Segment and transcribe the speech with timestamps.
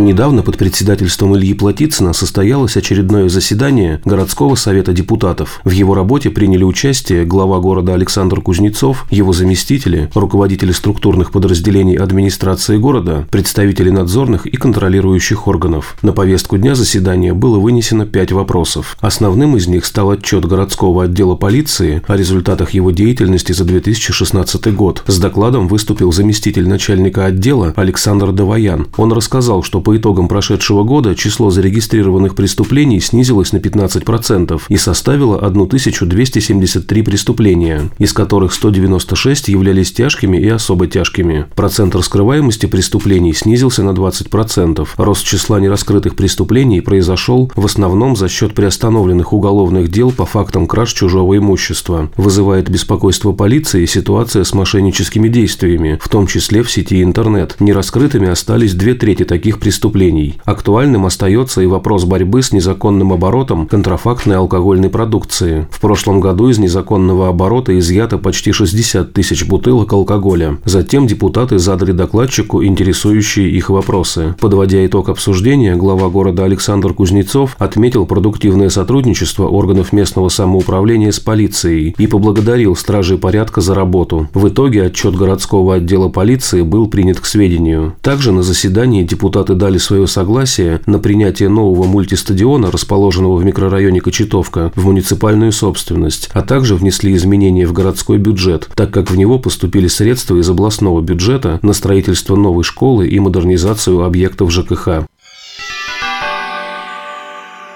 [0.00, 5.60] Недавно под председательством Ильи Платицына состоялось очередное заседание городского совета депутатов.
[5.62, 12.78] В его работе приняли участие глава города Александр Кузнецов, его заместители, руководители структурных подразделений администрации
[12.78, 15.98] города, представители надзорных и контролирующих органов.
[16.00, 18.96] На повестку дня заседания было вынесено пять вопросов.
[19.02, 25.02] Основным из них стал отчет городского отдела полиции о результатах его деятельности за 2016 год.
[25.06, 28.86] С докладом выступил заместитель начальника отдела Александр Даваян.
[28.96, 35.44] Он рассказал, что по итогам прошедшего года число зарегистрированных преступлений снизилось на 15% и составило
[35.44, 41.46] 1273 преступления, из которых 196 являлись тяжкими и особо тяжкими.
[41.56, 44.86] Процент раскрываемости преступлений снизился на 20%.
[44.96, 50.92] Рост числа нераскрытых преступлений произошел в основном за счет приостановленных уголовных дел по фактам краж
[50.92, 52.12] чужого имущества.
[52.16, 57.56] Вызывает беспокойство полиции ситуация с мошенническими действиями, в том числе в сети интернет.
[57.58, 60.34] Нераскрытыми остались две трети таких преступлений преступлений.
[60.44, 65.66] Актуальным остается и вопрос борьбы с незаконным оборотом контрафактной алкогольной продукции.
[65.70, 70.58] В прошлом году из незаконного оборота изъято почти 60 тысяч бутылок алкоголя.
[70.66, 74.34] Затем депутаты задали докладчику интересующие их вопросы.
[74.38, 81.94] Подводя итог обсуждения, глава города Александр Кузнецов отметил продуктивное сотрудничество органов местного самоуправления с полицией
[81.96, 84.28] и поблагодарил стражей порядка за работу.
[84.34, 87.94] В итоге отчет городского отдела полиции был принят к сведению.
[88.02, 94.72] Также на заседании депутаты дали свое согласие на принятие нового мультистадиона, расположенного в микрорайоне Кочетовка,
[94.74, 99.86] в муниципальную собственность, а также внесли изменения в городской бюджет, так как в него поступили
[99.86, 105.06] средства из областного бюджета на строительство новой школы и модернизацию объектов ЖКХ.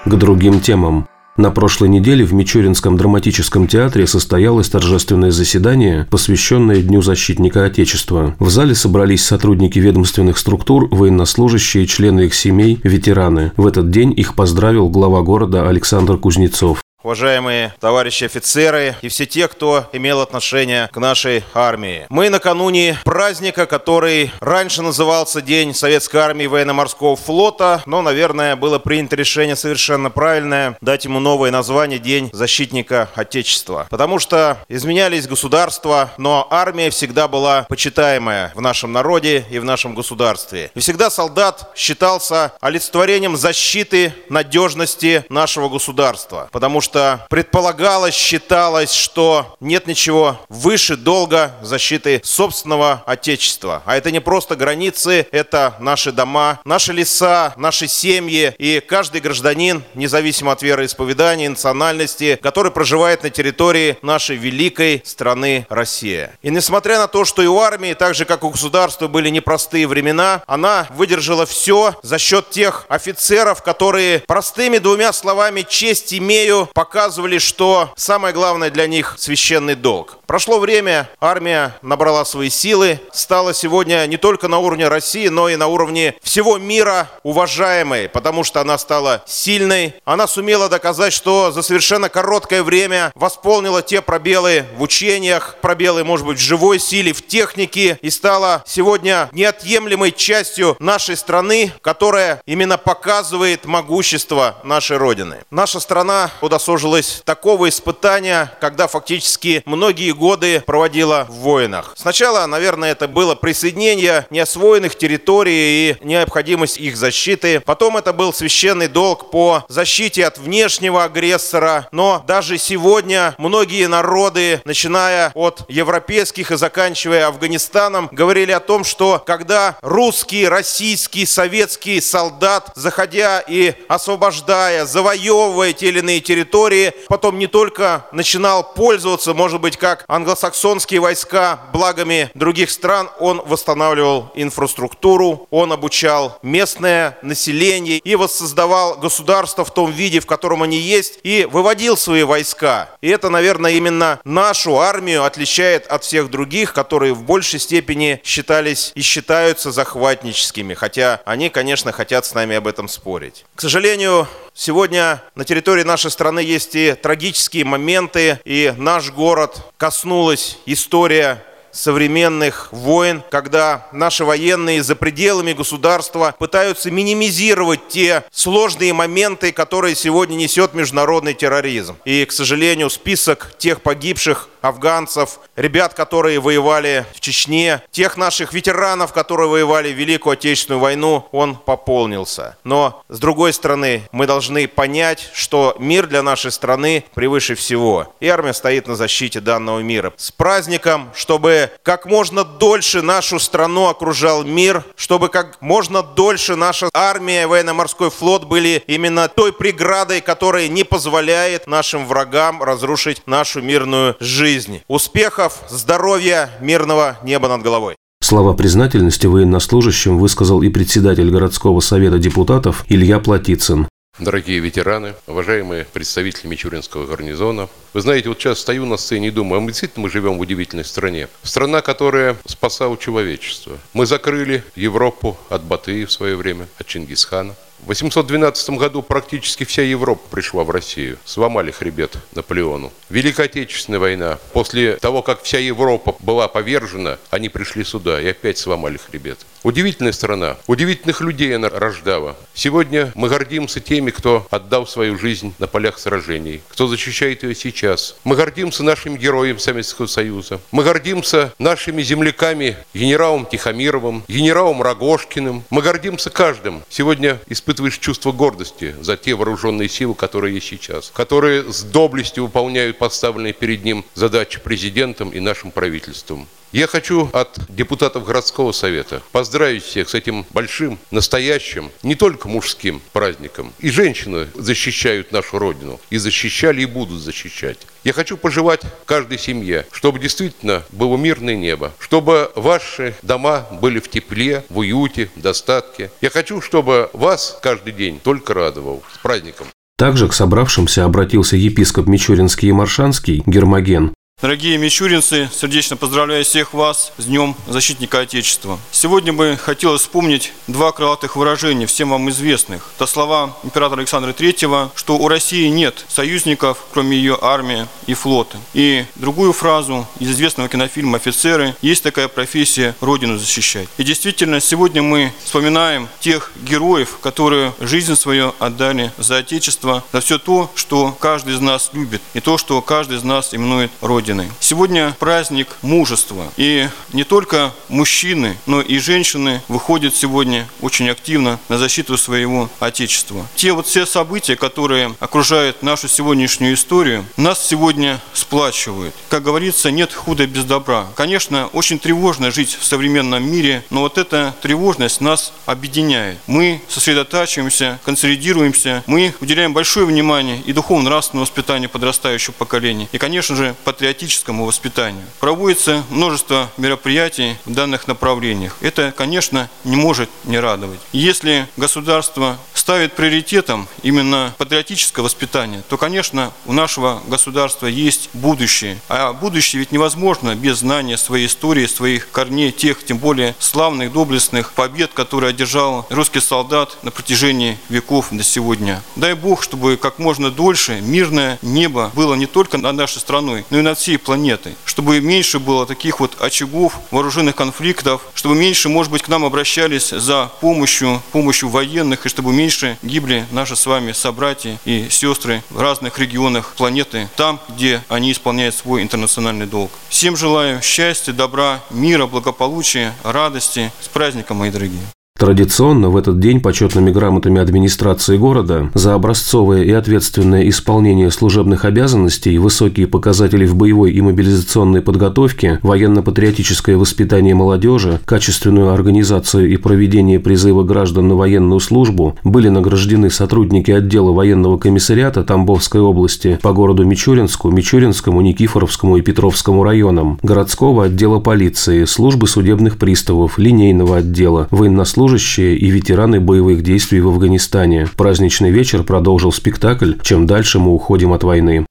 [0.05, 1.07] К другим темам.
[1.37, 8.35] На прошлой неделе в Мичуринском драматическом театре состоялось торжественное заседание, посвященное Дню защитника Отечества.
[8.39, 13.51] В зале собрались сотрудники ведомственных структур, военнослужащие, члены их семей, ветераны.
[13.57, 19.47] В этот день их поздравил глава города Александр Кузнецов уважаемые товарищи офицеры и все те,
[19.47, 22.07] кто имел отношение к нашей армии.
[22.09, 29.15] Мы накануне праздника, который раньше назывался День Советской армии военно-морского флота, но, наверное, было принято
[29.15, 33.85] решение совершенно правильное дать ему новое название День защитника Отечества.
[33.91, 39.93] Потому что изменялись государства, но армия всегда была почитаемая в нашем народе и в нашем
[39.93, 40.71] государстве.
[40.73, 46.49] И всегда солдат считался олицетворением защиты, надежности нашего государства.
[46.51, 53.83] Потому что что предполагалось, считалось, что нет ничего выше долга защиты собственного Отечества.
[53.85, 59.83] А это не просто границы, это наши дома, наши леса, наши семьи и каждый гражданин,
[59.93, 66.31] независимо от вероисповедания, национальности, который проживает на территории нашей великой страны Россия.
[66.43, 69.85] И несмотря на то, что и у армии, так же как у государства были непростые
[69.85, 77.39] времена, она выдержала все за счет тех офицеров, которые простыми двумя словами «честь имею» показывали,
[77.39, 80.19] что самое главное для них– священный долг.
[80.27, 85.55] Прошло время, армия набрала свои силы, стала сегодня не только на уровне России, но и
[85.55, 89.95] на уровне всего мира уважаемой, потому что она стала сильной.
[90.05, 96.25] Она сумела доказать, что за совершенно короткое время восполнила те пробелы в учениях, пробелы, может
[96.25, 102.77] быть, в живой силе, в технике, и стала сегодня неотъемлемой частью нашей страны, которая именно
[102.77, 105.37] показывает могущество нашей Родины.
[105.49, 111.93] Наша страна удосужилась удосужилась такого испытания, когда фактически многие годы проводила в войнах.
[111.95, 117.59] Сначала, наверное, это было присоединение неосвоенных территорий и необходимость их защиты.
[117.59, 121.87] Потом это был священный долг по защите от внешнего агрессора.
[121.91, 129.21] Но даже сегодня многие народы, начиная от европейских и заканчивая Афганистаном, говорили о том, что
[129.23, 137.37] когда русский, российский, советский солдат, заходя и освобождая, завоевывая те или иные территории, территории, потом
[137.37, 145.47] не только начинал пользоваться, может быть, как англосаксонские войска, благами других стран, он восстанавливал инфраструктуру,
[145.51, 151.45] он обучал местное население и воссоздавал государство в том виде, в котором они есть, и
[151.51, 152.89] выводил свои войска.
[153.01, 158.93] И это, наверное, именно нашу армию отличает от всех других, которые в большей степени считались
[158.95, 163.45] и считаются захватническими, хотя они, конечно, хотят с нами об этом спорить.
[163.55, 170.57] К сожалению, Сегодня на территории нашей страны есть и трагические моменты, и наш город коснулась
[170.65, 171.43] история
[171.73, 180.35] современных войн, когда наши военные за пределами государства пытаются минимизировать те сложные моменты, которые сегодня
[180.35, 181.97] несет международный терроризм.
[182.05, 189.13] И, к сожалению, список тех погибших афганцев, ребят, которые воевали в Чечне, тех наших ветеранов,
[189.13, 192.57] которые воевали в Великую Отечественную войну, он пополнился.
[192.63, 198.13] Но, с другой стороны, мы должны понять, что мир для нашей страны превыше всего.
[198.19, 200.13] И армия стоит на защите данного мира.
[200.17, 206.89] С праздником, чтобы как можно дольше нашу страну окружал мир, чтобы как можно дольше наша
[206.93, 214.15] армия, военно-морской флот были именно той преградой, которая не позволяет нашим врагам разрушить нашу мирную
[214.19, 214.54] жизнь.
[214.87, 217.95] Успехов, здоровья, мирного неба над головой.
[218.21, 223.87] Слова признательности военнослужащим высказал и председатель городского совета депутатов Илья Платицын.
[224.17, 229.57] Дорогие ветераны, уважаемые представители Мичуринского гарнизона, вы знаете, вот сейчас стою на сцене и думаю,
[229.57, 231.27] а мы действительно мы живем в удивительной стране.
[231.43, 233.77] Страна, которая спасала человечество.
[233.91, 237.55] Мы закрыли Европу от Батыя в свое время, от Чингисхана.
[237.85, 241.19] В 812 году практически вся Европа пришла в Россию.
[241.23, 242.91] Сломали хребет Наполеону.
[243.11, 244.39] Великая Отечественная война.
[244.53, 249.45] После того, как вся Европа была повержена, они пришли сюда и опять сломали хребет.
[249.61, 250.57] Удивительная страна.
[250.65, 252.35] Удивительных людей она рождала.
[252.55, 258.15] Сегодня мы гордимся теми, кто отдал свою жизнь на полях сражений, кто защищает ее сейчас.
[258.23, 260.59] Мы гордимся нашими героями Советского Союза.
[260.71, 265.63] Мы гордимся нашими земляками, генералом Тихомировым, генералом Рогошкиным.
[265.69, 266.83] Мы гордимся каждым.
[266.89, 272.45] Сегодня испытываем испытываешь чувство гордости за те вооруженные силы, которые есть сейчас, которые с доблестью
[272.45, 276.47] выполняют поставленные перед ним задачи президентом и нашим правительством.
[276.71, 283.01] Я хочу от депутатов городского совета поздравить всех с этим большим, настоящим, не только мужским
[283.13, 283.71] праздником.
[283.79, 287.77] И женщины защищают нашу Родину, и защищали, и будут защищать.
[288.03, 294.09] Я хочу пожелать каждой семье, чтобы действительно было мирное небо, чтобы ваши дома были в
[294.09, 296.11] тепле, в уюте, в достатке.
[296.21, 299.01] Я хочу, чтобы вас каждый день только радовал.
[299.13, 299.67] С праздником!
[299.97, 304.13] Также к собравшимся обратился епископ Мичуринский и Маршанский Гермоген
[304.45, 308.77] Дорогие мичуринцы, сердечно поздравляю всех вас с Днем Защитника Отечества.
[308.91, 312.91] Сегодня бы хотелось вспомнить два крылатых выражения, всем вам известных.
[312.95, 318.59] Это слова императора Александра III, что у России нет союзников, кроме ее армии и флота.
[318.75, 323.89] И другую фразу из известного кинофильма «Офицеры» есть такая профессия «Родину защищать».
[323.97, 330.37] И действительно, сегодня мы вспоминаем тех героев, которые жизнь свою отдали за Отечество, за все
[330.37, 334.34] то, что каждый из нас любит, и то, что каждый из нас именует Родиной.
[334.35, 334.51] Родины.
[334.59, 336.51] Сегодня праздник мужества.
[336.57, 343.45] И не только мужчины, но и женщины выходят сегодня очень активно на защиту своего Отечества.
[343.55, 349.15] Те вот все события, которые окружают нашу сегодняшнюю историю, нас сегодня сплачивают.
[349.29, 351.07] Как говорится, нет худа без добра.
[351.15, 356.37] Конечно, очень тревожно жить в современном мире, но вот эта тревожность нас объединяет.
[356.47, 363.75] Мы сосредотачиваемся, консолидируемся, мы уделяем большое внимание и духовно-нравственному воспитанию подрастающего поколения, и, конечно же,
[363.83, 365.25] патриотизму патриотическому воспитанию.
[365.41, 368.77] Проводится множество мероприятий в данных направлениях.
[368.79, 370.99] Это, конечно, не может не радовать.
[371.11, 378.99] Если государство ставит приоритетом именно патриотическое воспитание, то, конечно, у нашего государства есть будущее.
[379.09, 384.71] А будущее ведь невозможно без знания своей истории, своих корней, тех, тем более славных, доблестных
[384.73, 389.01] побед, которые одержал русский солдат на протяжении веков до сегодня.
[389.15, 393.79] Дай Бог, чтобы как можно дольше мирное небо было не только над нашей страной, но
[393.79, 399.11] и над всей планеты, чтобы меньше было таких вот очагов вооруженных конфликтов, чтобы меньше, может
[399.11, 404.11] быть, к нам обращались за помощью, помощью военных, и чтобы меньше гибли наши с вами
[404.11, 409.89] собратья и сестры в разных регионах планеты, там, где они исполняют свой интернациональный долг.
[410.09, 413.91] Всем желаю счастья, добра, мира, благополучия, радости.
[414.01, 415.14] С праздником, мои дорогие!
[415.37, 422.57] Традиционно в этот день почетными грамотами администрации города за образцовое и ответственное исполнение служебных обязанностей,
[422.57, 430.83] высокие показатели в боевой и мобилизационной подготовке, военно-патриотическое воспитание молодежи, качественную организацию и проведение призыва
[430.83, 437.71] граждан на военную службу были награждены сотрудники отдела военного комиссариата Тамбовской области по городу Мичуринску,
[437.71, 445.75] Мичуринскому, Никифоровскому и Петровскому районам, городского отдела полиции, службы судебных приставов, линейного отдела, военнослужащих военнослужащие
[445.75, 448.07] и ветераны боевых действий в Афганистане.
[448.15, 451.85] Праздничный вечер продолжил спектакль «Чем дальше мы уходим от войны».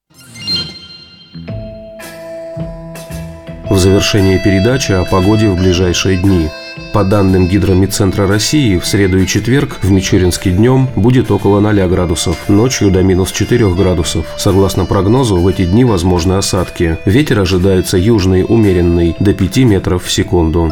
[3.69, 6.47] В завершении передачи о погоде в ближайшие дни.
[6.93, 12.37] По данным Гидромедцентра России, в среду и четверг в Мичуринске днем будет около 0 градусов,
[12.47, 14.25] ночью до минус 4 градусов.
[14.37, 16.97] Согласно прогнозу, в эти дни возможны осадки.
[17.05, 20.71] Ветер ожидается южный, умеренный, до 5 метров в секунду.